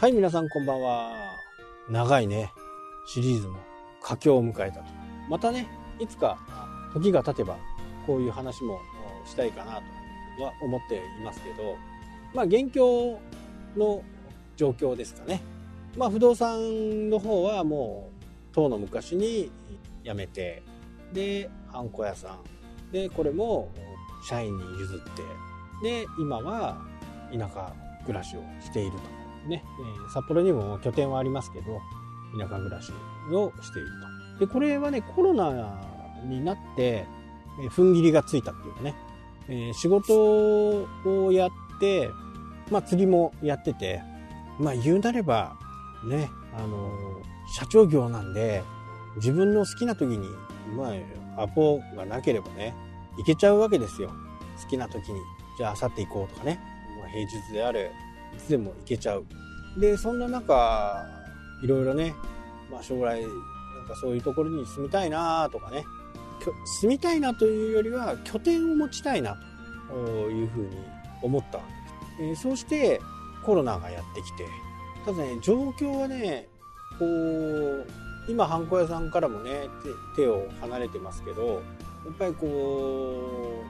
[0.00, 1.12] はい、皆さんこんばんは。
[1.90, 2.54] 長いね、
[3.06, 3.58] シリーズも
[4.00, 4.84] 佳境を迎えたと。
[5.28, 5.68] またね、
[5.98, 6.38] いつか
[6.94, 7.58] 時が経てば、
[8.06, 8.80] こういう話も
[9.26, 9.82] したいかな
[10.38, 11.76] とは思っていますけど、
[12.32, 13.18] まあ、現況
[13.76, 14.02] の
[14.56, 15.42] 状況ですかね。
[15.98, 19.52] まあ、不動産の方はもう、当の昔に
[20.02, 20.62] 辞めて、
[21.12, 22.38] で、ハンコ屋さ
[22.88, 22.90] ん。
[22.90, 23.70] で、これも
[24.26, 24.98] 社員に譲っ
[25.82, 26.78] て、で、今は
[27.30, 27.74] 田舎
[28.06, 29.19] 暮らしをしていると。
[29.48, 29.64] ね、
[30.06, 31.80] え札幌にも拠点はありますけど、
[32.38, 32.92] 田舎暮らし
[33.32, 33.88] をしている
[34.38, 34.46] と。
[34.46, 35.80] で、これはね、コロナ
[36.24, 37.06] になって、
[37.62, 38.94] え踏ん切りがついたっていうかね、
[39.48, 42.10] えー、仕事をやって、
[42.70, 44.02] まあ釣りもやってて、
[44.58, 45.56] まあ言うなれば、
[46.04, 46.90] ね、あの
[47.52, 48.62] 社長業なんで、
[49.16, 50.28] 自分の好きな時に、
[50.76, 50.92] ま
[51.36, 52.74] あ、アポがなければね、
[53.18, 54.10] 行けちゃうわけですよ。
[54.62, 55.20] 好きな時に。
[55.58, 56.60] じゃあ、明後日行こうとかね。
[56.96, 57.90] もう平日である。
[58.36, 59.24] いつでも行けちゃう。
[59.78, 61.06] で、そんな中、
[61.62, 62.14] いろいろね、
[62.70, 63.30] まあ将来、なん
[63.86, 65.84] かそういうところに住みたいなとかね。
[66.80, 69.36] 住みたいなというよりは、拠点を持ちたいな
[69.88, 69.94] と
[70.30, 70.76] いうふうに
[71.22, 71.60] 思った。
[72.20, 73.00] えー、そうして、
[73.44, 74.46] コロナがやってきて、
[75.04, 76.48] ただね、状況はね、
[76.98, 77.86] こう、
[78.28, 79.68] 今、ハンコ屋さんからもね、
[80.16, 81.62] 手を離れてますけど、
[82.04, 83.64] やっぱりこ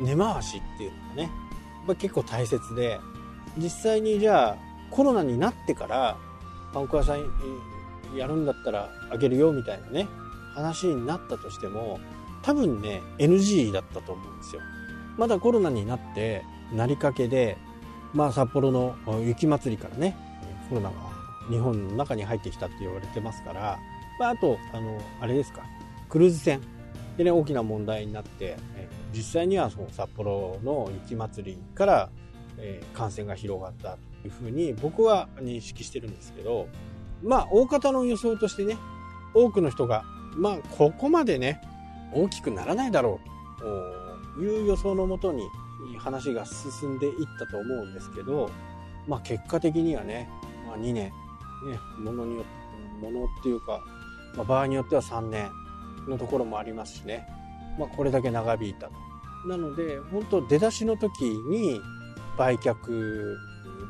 [0.00, 1.30] う、根回しっていうのがね、やっ
[1.88, 3.00] ぱ結構大切で、
[3.56, 4.56] 実際にじゃあ、
[4.90, 6.16] コロナになってから、
[6.72, 7.24] ハンコ屋さん
[8.16, 10.08] やるんだったらあげるよみたいなね、
[10.54, 11.98] 話になったとしても、
[12.42, 14.62] 多分ね、NG だったと思うんですよ。
[15.16, 17.56] まだコロナになって、なりかけで、
[18.12, 20.16] まあ札幌の雪まつりからね、
[20.68, 20.96] コロナが
[21.50, 23.78] 日本の中に入ってきたって言われてますから、
[24.18, 25.62] まあ、あと、あの、あれですか、
[26.08, 26.60] クルーズ船
[27.16, 28.56] でね、大きな問題になって、
[29.12, 32.10] 実際にはその札幌の雪まつりから、
[32.60, 36.68] え、感染が広がったというふうに僕は認識してるんですけど、
[37.22, 38.76] まあ、大方の予想としてね、
[39.34, 40.04] 多くの人が、
[40.36, 41.60] まあ、ここまでね、
[42.12, 43.20] 大きくならないだろ
[43.58, 43.60] う
[44.36, 45.42] という予想のもとに
[45.98, 48.50] 話が進んでいったと思うんですけど、
[49.06, 50.28] まあ、結果的にはね、
[50.66, 51.12] まあ、2年、ね、
[51.98, 52.60] ものによって、
[53.00, 53.82] ものっていうか、
[54.36, 55.50] まあ、場合によっては3年
[56.06, 57.26] のところもありますしね、
[57.78, 58.92] まあ、これだけ長引いたと。
[59.48, 61.80] なので、本当出だしの時に
[62.40, 63.36] 売却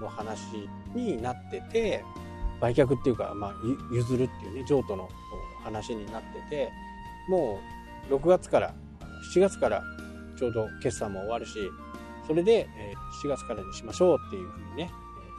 [0.00, 0.40] の話
[0.94, 2.02] になってて、
[2.62, 3.54] 売却っていうか、まあ、
[3.92, 5.06] 譲るっていうね、譲渡の
[5.62, 6.72] 話になってて、
[7.28, 7.60] も
[8.10, 8.74] う6月から、
[9.34, 9.82] 7月から
[10.38, 11.58] ちょうど決算も終わるし、
[12.26, 12.66] それで
[13.22, 14.90] 7月からにしましょうっていうふうにね、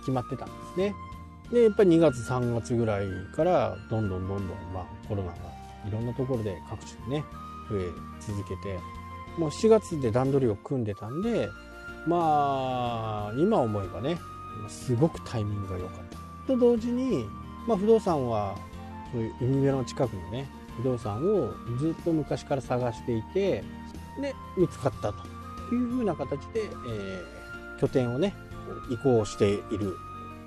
[0.02, 0.94] 決まってたんですね。
[1.52, 5.38] で、やっぱり2月3月ぐらいからどんどんどんどん、まあコロナが
[5.88, 7.24] いろんなところで各地でね、
[7.72, 7.86] 増え
[8.20, 8.78] 続けて、
[9.40, 11.50] もう7月で段取りを組んでたんで、
[12.08, 14.20] まあ、今思えばね、
[14.68, 16.48] すごくタイミングが良かった。
[16.48, 17.26] と同時に、
[17.68, 18.56] まあ不動産は、
[19.12, 23.64] そういう海辺の近くのね、不動産をずっと昔から探していて、
[24.22, 28.34] で、見つかったというふうな形で、えー、拠点をね、
[28.90, 29.96] 移行している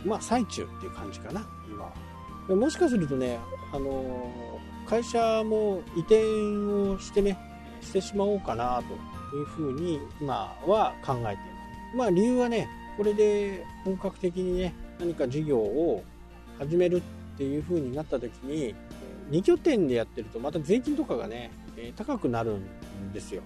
[0.04, 2.56] まあ、最中っていう感じかな、今は。
[2.56, 3.38] もしかするとね、
[3.72, 6.24] あのー、会社も移転
[6.92, 7.38] をしてね、
[7.80, 8.84] してしまおうかなと
[9.36, 11.34] いうふうに今は考えていま
[11.92, 11.96] す。
[11.96, 16.02] まあ理由はね、これで本格的にね、何か事業を
[16.58, 18.74] 始めるっていうふうになった時に、
[19.30, 21.50] 2拠点でやってるとまた税金とかがね、
[21.96, 23.42] 高くなるんですよ。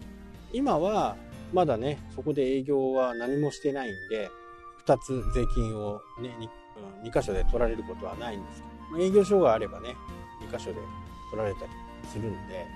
[0.53, 1.17] 今は
[1.53, 4.31] まだね、そこで営業は何もしてないんで、
[4.87, 6.37] 2つ税金をね
[7.05, 9.97] 2, 2箇所で取られることはないんですけど、営業所があればね
[10.49, 10.77] 2箇所で
[11.31, 11.71] 取られたり
[12.09, 12.67] するんで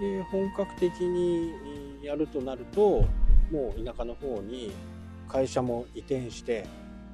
[0.00, 1.52] で本格的に
[2.02, 3.04] やるとなると
[3.50, 4.72] もう田舎の方に
[5.28, 6.66] 会社も移転して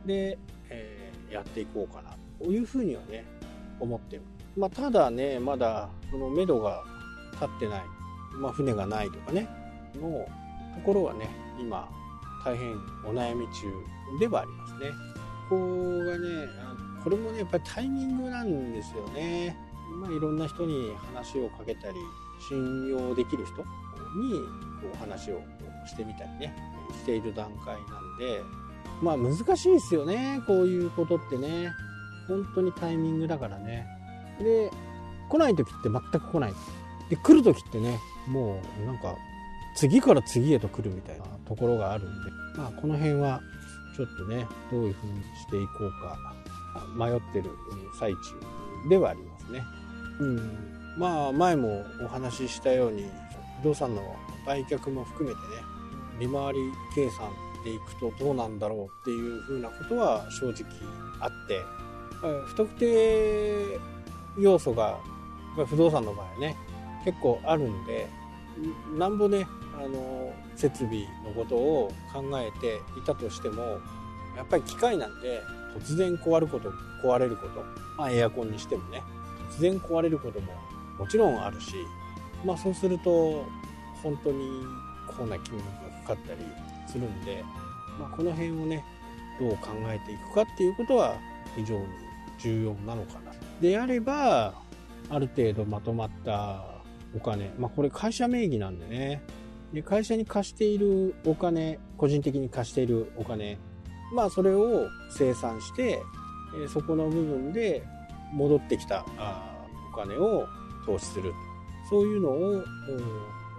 [0.06, 3.24] で、えー、やっていこうかなというふうにはね
[3.78, 4.22] 思ってる、
[4.56, 6.84] まあ、ただねまだその目処が
[7.32, 7.82] 立ってない、
[8.34, 9.48] まあ、船がないとかね
[9.96, 10.26] の
[10.74, 11.28] ところはね
[11.60, 11.88] 今
[12.44, 12.72] 大変
[13.04, 13.66] お悩み中
[14.18, 14.90] ではありますね。
[15.48, 16.48] ここがね、
[17.02, 19.56] これもね、やっぱりタイミングなんですよね。
[19.90, 21.98] まあ、いろんな人に話をかけたり、
[22.48, 23.64] 信用できる人に
[24.80, 25.42] こう話を
[25.86, 26.54] してみたりね、
[26.92, 28.42] している段階なんで、
[29.02, 31.70] まあ難しいですよね、こういうことってね。
[32.28, 33.86] 本当にタイミングだからね。
[34.38, 34.70] で、
[35.28, 36.52] 来ない時って全く来ない。
[37.08, 37.98] で、来る時ってね、
[38.28, 39.16] もうなんか
[39.74, 43.40] 次から次へと来るみたいなところがあるんで、まあ、この辺は
[43.96, 46.16] ちょっとねどういうふうにしていこうか
[46.96, 47.50] 迷ってる
[47.98, 48.18] 最中
[48.88, 49.62] ではありますね。
[50.20, 50.38] うん、
[50.96, 53.10] まあ前もお話ししたように
[53.62, 55.46] 不動産の売却も含めてね
[56.20, 56.58] 利回り
[56.94, 57.30] 計算
[57.64, 60.64] でいくとどうなんだろうっていうふうなことは正直
[61.20, 61.62] あって
[62.46, 63.78] 不特定
[64.38, 64.98] 要素が
[65.66, 66.56] 不動産の場合ね
[67.04, 68.06] 結構あるんで
[68.98, 69.46] なんぼね
[69.78, 73.62] あの設備のことを考えていたとしても
[74.36, 75.42] やっぱり機械なんで
[75.78, 76.70] 突然壊ること
[77.02, 77.64] 壊れること、
[77.96, 79.02] まあ、エアコンにしてもね
[79.50, 80.52] 突然壊れることも
[80.98, 81.74] もちろんあるし、
[82.44, 83.46] まあ、そうすると
[84.02, 84.62] 本当に
[85.16, 86.40] こんな金額がかかったり
[86.86, 87.42] するんで、
[87.98, 88.84] まあ、この辺をね
[89.38, 91.16] どう考えていくかっていうことは
[91.56, 91.86] 非常に
[92.38, 93.32] 重要なのかな。
[93.60, 94.54] であれば
[95.08, 96.64] ある程度まとまった
[97.14, 99.22] お金、まあ、これ会社名義なんでね
[99.72, 103.58] で会社に貸しているお金個人的に貸しているお金
[104.14, 106.02] まあそれを生産して
[106.72, 107.84] そこの部分で
[108.32, 109.04] 戻ってきた
[109.92, 110.46] お金を
[110.86, 111.32] 投資する。
[111.88, 112.52] そういうのを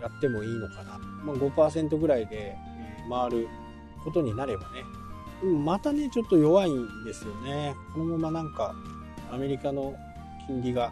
[0.02, 2.56] やってもいいのかな、まあ、5%ぐらいで
[3.10, 3.48] 回る
[4.04, 4.84] ことになればね。
[5.44, 7.76] またねちょっと弱いんですよね。
[7.94, 8.76] このままなんか
[9.32, 9.96] アメリカの
[10.48, 10.92] 金利が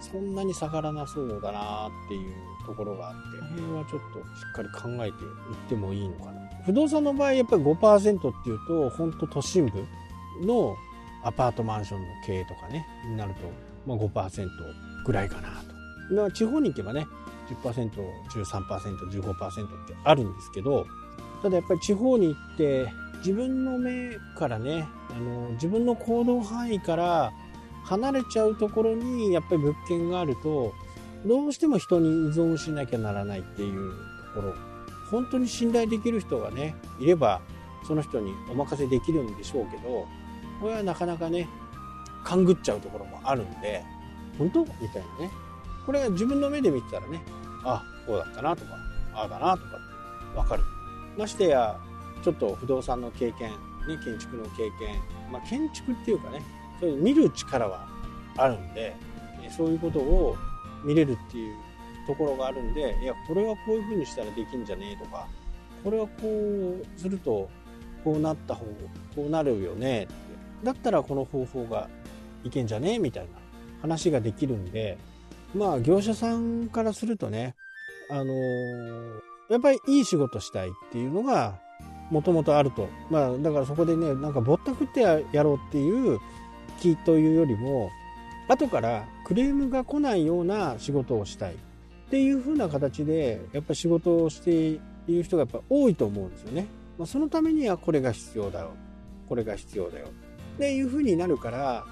[0.00, 2.34] そんなに下がらなそうだなっていう
[2.66, 4.68] ところがあってこの辺はちょっとしっかり
[4.98, 6.40] 考えていってもいいのかな。
[6.64, 9.84] 不動産の場合やっぱり5%っていうと本当都心部
[10.46, 10.76] の
[11.24, 13.40] アパートマンションの経営とかねになると、
[13.86, 14.48] まあ、5%
[15.04, 15.48] ぐらいかな
[16.08, 17.06] と、まあ、地方に行けばね
[17.62, 20.86] 10%13%15% ってあるんですけど
[21.42, 22.88] ただやっぱり地方に行って
[23.18, 27.32] 自分の目からねあの自分の行動範囲から
[27.84, 30.72] 離れちゃうところにやっぱり物件があると
[31.26, 33.92] どうしても人に依存しなきゃならないっていう
[34.34, 34.54] ところ
[35.10, 37.40] 本当に信頼できる人がねいれば
[37.86, 40.06] その人にお任せできるんでしょうけど
[40.64, 41.46] これはなかなかね
[42.24, 43.84] 勘ぐっちゃうところもあるんで
[44.38, 44.60] 本当？
[44.60, 45.30] みたいなね。
[45.84, 47.22] これは自分の目で見てたらね
[47.64, 48.70] あこうだったなとか
[49.12, 50.62] ああだなとかって分かる。
[51.18, 51.78] ましてや
[52.22, 53.56] ちょっと不動産の経験、ね、
[54.02, 54.98] 建築の経験、
[55.30, 56.40] まあ、建築っていうかね
[56.80, 57.86] そういう見る力は
[58.38, 58.96] あるんで
[59.54, 60.34] そういうことを
[60.82, 61.54] 見れるっていう
[62.06, 65.28] ところがあるんでいやこれはこういうふうにしたらできんじゃねえとか
[65.84, 67.50] これはこうすると
[68.02, 68.64] こうなった方
[69.14, 70.06] こうなるよねっ
[70.64, 71.88] だったらこの方法が
[72.42, 72.98] いけんじゃね？
[72.98, 73.30] みたいな
[73.82, 74.98] 話ができるんで
[75.54, 77.54] まあ業者さんからするとね
[78.10, 79.20] あのー、
[79.50, 81.58] やっぱりいい仕事したいっていうのが
[82.10, 82.88] もともとあると。
[83.10, 86.18] まあだからそこでねなんかぼったくってやろうっていう
[86.80, 87.90] 気というよりも
[88.48, 91.56] 後からクレームが来ないような仕事をしたいっ
[92.10, 96.66] ていう風な形でやっぱ仕事をしている人がやっぱ多いと思うんですよね。
[96.98, 98.70] まあ、そのためにはこれが必要だよ。
[99.28, 100.08] これが必要だよ。
[100.54, 101.84] っていう風になるからや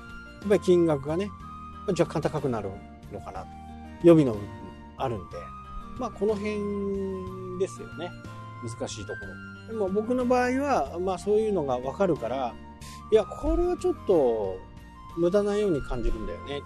[0.47, 1.31] っぱり金額がね
[1.88, 2.70] 若干高くなる
[3.12, 3.43] のかな。
[3.43, 3.47] と
[4.05, 4.49] 予備の部分
[4.99, 5.37] あるんで。
[5.99, 8.11] まあこの辺ですよね。
[8.62, 9.19] 難しいとこ
[9.69, 9.73] ろ。
[9.73, 12.55] でも僕の場合はまあそういうのが分かるから
[13.11, 14.59] いやこれはちょっと
[15.17, 16.62] 無駄なように感じるんだよねっていう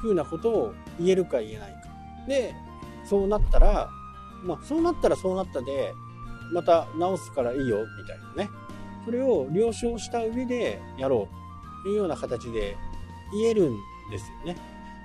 [0.00, 1.78] ふうなことを言えるか言えないか。
[2.28, 2.54] で
[3.04, 3.88] そうなったら
[4.42, 5.92] まあそうなったらそうなったで
[6.52, 8.50] また直すからいいよみたいなね。
[9.06, 12.76] それを了承した上でやろうというような形で
[13.32, 13.76] 言えるん
[14.10, 14.56] ですよね。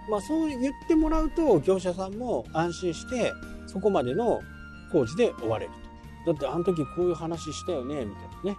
[0.09, 3.31] まあそう言ってもらうと業者さんも安心して
[3.67, 4.41] そこまでの
[4.91, 5.71] 工事で終われる
[6.25, 6.33] と。
[6.33, 8.57] だってあの時こういう話したよねみたいなね。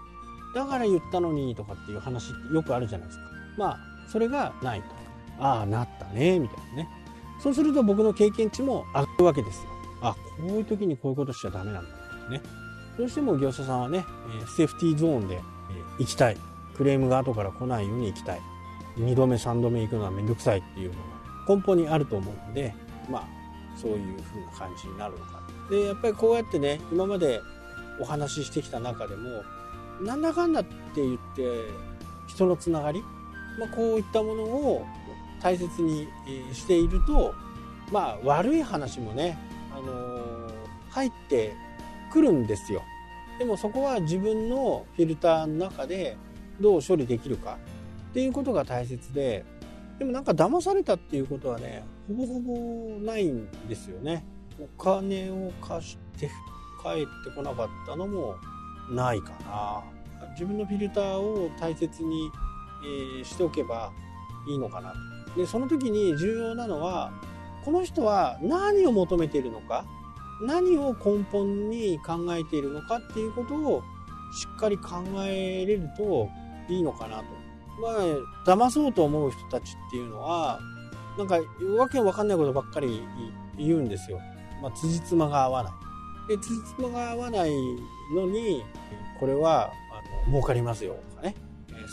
[0.54, 3.24] だから言ったのにとかっていう話ってよくあるじゃないですか。
[3.58, 4.86] まあそれがないと。
[5.40, 6.88] ああなったねみたいなね。
[7.42, 9.70] そうすると僕の経験値も上がるわけですよ。
[10.02, 11.90] あこういう時にこういうことしちゃダメなんだ
[12.30, 12.40] ね。
[12.96, 14.04] どうしても業者さんはね、
[14.56, 15.40] セーフティーゾーンで
[15.98, 16.36] 行きたい。
[16.76, 18.40] クレームが後から来ないように行きたい。
[18.96, 20.96] 2度目、3度目行くのはめんどくさいっていうの
[21.46, 22.74] が根本にあると思うので、
[23.10, 23.28] まあ、
[23.76, 25.42] そういう風な感じになるのか。
[25.70, 27.40] で、やっぱりこうやってね、今まで
[28.00, 29.42] お話ししてきた中でも、
[30.00, 31.42] なんだかんだって言って、
[32.28, 33.02] 人のつながり、
[33.58, 34.86] まあ、こういったものを
[35.42, 36.08] 大切に
[36.52, 37.34] していると、
[37.90, 39.38] まあ、悪い話もね、
[39.72, 40.52] あのー、
[40.90, 41.54] 入って
[42.12, 42.82] 来るんですよ。
[43.38, 46.16] でもそこは自分のフィルターの中で
[46.60, 47.58] どう処理できるか
[48.10, 49.44] っていうことが大切で
[49.98, 54.24] でもなんか騙されたっていうことはねほぼほぼないんですよね。
[54.60, 56.28] お金を貸して
[56.82, 58.36] 帰ってこなかったのも
[58.90, 59.82] ないかな。
[60.32, 62.30] 自分のフィルターを大切に、
[62.84, 63.92] えー、しておけば
[64.48, 64.94] いいのかな。
[65.36, 67.12] でその時に重要なのは
[67.64, 69.86] この人は何を求めているのか
[70.42, 73.82] 何を根本に考えているのかっていうことを
[74.32, 76.28] しっかり考えれると
[76.68, 77.24] いいのかなと。
[77.80, 80.60] まあ、騙そうと思う人たちっていうのは、
[81.18, 81.38] なんか、
[81.78, 83.02] わけわかんないことばっかり
[83.58, 84.20] 言うんですよ。
[84.62, 85.72] まあ、辻褄が合わない。
[86.28, 87.50] で、辻褄が合わない
[88.14, 88.62] のに、
[89.18, 91.34] これは、あの、儲かりますよ、とかね。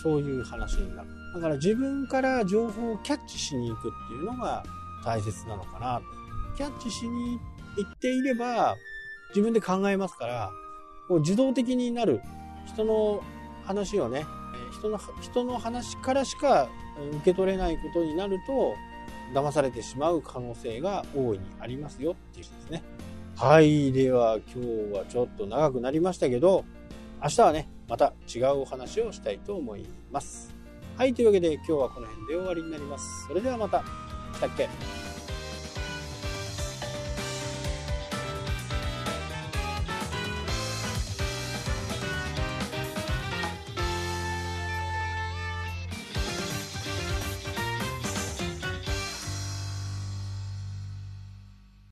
[0.01, 1.09] そういう話になる。
[1.35, 4.63] だから自分から情報をキャッチしに行くっていうのが
[5.03, 6.03] 大切なのかなと。
[6.57, 8.75] キャッチしに行言っていれば
[9.29, 10.51] 自分で考えますから、
[11.07, 12.21] こう自動的になる
[12.65, 13.23] 人の
[13.65, 14.25] 話をね、
[14.77, 16.69] 人の人の話からしか
[17.13, 18.75] 受け取れないことになると
[19.33, 22.83] 騙されてしまう可能性が大いにありますよっていうですね。
[23.35, 23.91] はい。
[23.91, 26.65] では今日はちょっと長くなりましたけど、
[27.21, 30.53] 明日はね、また違うお話をしたいと思います。
[30.97, 31.13] はい。
[31.13, 33.27] というわけで今日はこの辺で終わりになります。
[33.27, 33.83] それではまた。
[34.33, 34.69] したっけ？